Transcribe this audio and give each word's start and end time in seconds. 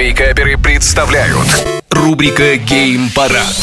Вейкаперы 0.00 0.56
представляют 0.56 1.46
рубрика 1.90 2.56
Гейм 2.56 3.10
Парад. 3.14 3.54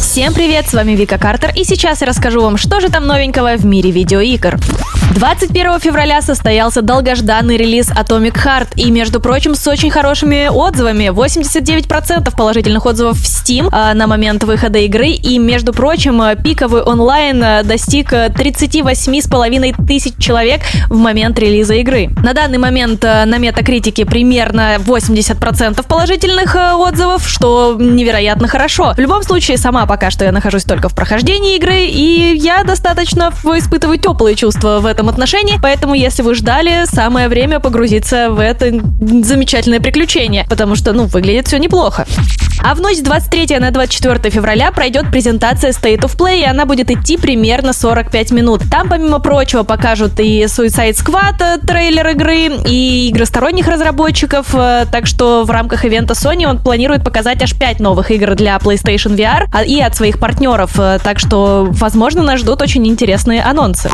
Всем 0.00 0.34
привет, 0.34 0.68
с 0.68 0.74
вами 0.74 0.96
Вика 0.96 1.16
Картер, 1.16 1.52
и 1.54 1.62
сейчас 1.62 2.00
я 2.00 2.08
расскажу 2.08 2.40
вам, 2.40 2.56
что 2.56 2.80
же 2.80 2.88
там 2.88 3.06
новенького 3.06 3.56
в 3.56 3.64
мире 3.64 3.92
видеоигр. 3.92 4.58
21 5.14 5.80
февраля 5.80 6.22
состоялся 6.22 6.82
долгожданный 6.82 7.56
релиз 7.56 7.90
Atomic 7.90 8.34
Heart, 8.34 8.68
и, 8.76 8.92
между 8.92 9.20
прочим, 9.20 9.56
с 9.56 9.66
очень 9.66 9.90
хорошими 9.90 10.46
отзывами. 10.46 11.08
89% 11.08 12.34
положительных 12.36 12.86
отзывов 12.86 13.18
в 13.18 13.24
Steam 13.24 13.68
а, 13.72 13.92
на 13.94 14.06
момент 14.06 14.44
выхода 14.44 14.78
игры, 14.78 15.08
и, 15.08 15.38
между 15.38 15.72
прочим, 15.72 16.22
пиковый 16.44 16.82
онлайн 16.82 17.42
а, 17.42 17.62
достиг 17.64 18.12
38,5 18.12 19.86
тысяч 19.86 20.14
человек 20.18 20.60
в 20.88 20.96
момент 20.96 21.38
релиза 21.40 21.74
игры. 21.74 22.10
На 22.22 22.32
данный 22.32 22.58
момент 22.58 23.04
а, 23.04 23.26
на 23.26 23.38
метакритике 23.38 24.06
примерно 24.06 24.76
80% 24.76 25.84
положительных 25.88 26.54
а, 26.54 26.76
отзывов, 26.76 27.28
что 27.28 27.76
невероятно 27.76 28.46
хорошо. 28.46 28.94
В 28.96 29.00
любом 29.00 29.24
случае, 29.24 29.56
сама 29.56 29.86
пока 29.86 30.10
что 30.10 30.24
я 30.24 30.30
нахожусь 30.30 30.64
только 30.64 30.88
в 30.88 30.94
прохождении 30.94 31.56
игры, 31.56 31.80
и 31.80 32.36
я 32.36 32.62
достаточно 32.62 33.32
испытываю 33.44 33.98
теплые 33.98 34.36
чувства 34.36 34.78
в 34.78 34.86
этом 34.86 34.99
отношении, 35.08 35.58
поэтому 35.62 35.94
если 35.94 36.22
вы 36.22 36.34
ждали, 36.34 36.84
самое 36.84 37.28
время 37.28 37.60
погрузиться 37.60 38.30
в 38.30 38.38
это 38.38 38.70
замечательное 39.00 39.80
приключение, 39.80 40.46
потому 40.48 40.76
что, 40.76 40.92
ну, 40.92 41.06
выглядит 41.06 41.46
все 41.46 41.58
неплохо. 41.58 42.06
А 42.62 42.74
в 42.74 42.80
ночь 42.80 42.98
с 42.98 43.00
23 43.00 43.58
на 43.58 43.70
24 43.70 44.30
февраля 44.30 44.70
пройдет 44.70 45.10
презентация 45.10 45.72
State 45.72 46.00
of 46.00 46.16
Play, 46.16 46.40
и 46.40 46.44
она 46.44 46.66
будет 46.66 46.90
идти 46.90 47.16
примерно 47.16 47.72
45 47.72 48.32
минут. 48.32 48.62
Там, 48.70 48.88
помимо 48.88 49.18
прочего, 49.18 49.62
покажут 49.62 50.20
и 50.20 50.44
Suicide 50.44 50.94
Squad, 50.94 51.40
э, 51.40 51.58
трейлер 51.66 52.08
игры, 52.08 52.50
и 52.66 53.08
игры 53.08 53.24
сторонних 53.24 53.66
разработчиков, 53.66 54.48
э, 54.52 54.84
так 54.92 55.06
что 55.06 55.44
в 55.44 55.50
рамках 55.50 55.86
ивента 55.86 56.12
Sony 56.12 56.46
он 56.46 56.58
планирует 56.58 57.02
показать 57.02 57.42
аж 57.42 57.54
5 57.54 57.80
новых 57.80 58.10
игр 58.10 58.34
для 58.34 58.56
PlayStation 58.56 59.16
VR 59.16 59.46
а, 59.52 59.64
и 59.64 59.80
от 59.80 59.96
своих 59.96 60.18
партнеров, 60.18 60.78
э, 60.78 60.98
так 61.02 61.18
что, 61.18 61.66
возможно, 61.70 62.22
нас 62.22 62.40
ждут 62.40 62.60
очень 62.60 62.86
интересные 62.86 63.42
анонсы. 63.42 63.90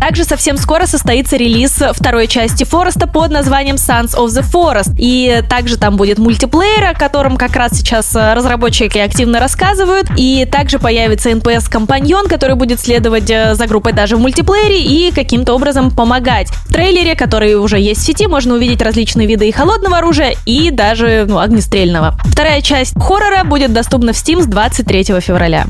Также 0.00 0.24
совсем 0.24 0.56
скоро 0.56 0.86
состоится 0.86 1.36
релиз 1.36 1.82
второй 1.92 2.28
части 2.28 2.62
Фореста 2.62 3.08
под 3.08 3.32
названием 3.32 3.76
Sons 3.76 4.14
of 4.16 4.26
the 4.26 4.42
Forest, 4.42 4.94
и 4.98 5.42
также 5.48 5.78
там 5.78 5.96
будет 5.96 6.18
мультиплеер, 6.18 6.84
о 6.84 6.94
котором 6.94 7.36
как 7.36 7.56
раз 7.56 7.72
сейчас 7.72 8.03
разработчики 8.14 8.98
активно 8.98 9.40
рассказывают, 9.40 10.08
и 10.16 10.46
также 10.50 10.78
появится 10.78 11.30
NPS-компаньон, 11.30 12.28
который 12.28 12.56
будет 12.56 12.80
следовать 12.80 13.28
за 13.28 13.66
группой 13.66 13.92
даже 13.92 14.16
в 14.16 14.20
мультиплеере 14.20 14.82
и 14.82 15.12
каким-то 15.12 15.54
образом 15.54 15.90
помогать. 15.90 16.48
В 16.68 16.72
трейлере, 16.72 17.14
который 17.14 17.54
уже 17.54 17.78
есть 17.78 18.02
в 18.02 18.04
сети, 18.04 18.26
можно 18.26 18.54
увидеть 18.54 18.82
различные 18.82 19.26
виды 19.26 19.48
и 19.48 19.52
холодного 19.52 19.98
оружия, 19.98 20.34
и 20.46 20.70
даже 20.70 21.24
ну, 21.28 21.38
огнестрельного. 21.38 22.18
Вторая 22.24 22.60
часть 22.60 22.94
хоррора 22.98 23.44
будет 23.44 23.72
доступна 23.72 24.12
в 24.12 24.16
Steam 24.16 24.42
с 24.42 24.46
23 24.46 25.04
февраля. 25.20 25.66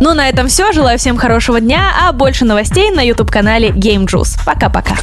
Ну, 0.00 0.14
на 0.14 0.28
этом 0.28 0.48
все. 0.48 0.72
Желаю 0.72 0.98
всем 0.98 1.16
хорошего 1.16 1.60
дня, 1.60 1.92
а 2.02 2.12
больше 2.12 2.44
новостей 2.44 2.90
на 2.90 3.02
YouTube-канале 3.02 3.68
Game 3.68 4.06
Juice. 4.06 4.38
Пока-пока. 4.44 4.96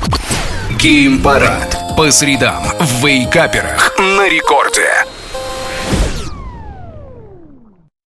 Гейм 0.80 1.22
Парад. 1.22 1.78
По 1.96 2.12
средам 2.12 2.64
в 2.80 3.06
Вейкаперах 3.06 3.96
на 3.98 4.30
рекорде. 4.30 5.07